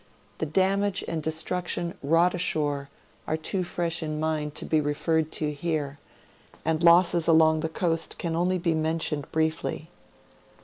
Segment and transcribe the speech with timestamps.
[0.39, 2.89] The damage and destruction wrought ashore
[3.27, 5.99] are too fresh in mind to be referred to here,
[6.65, 9.91] and losses along the coast can only be mentioned briefly.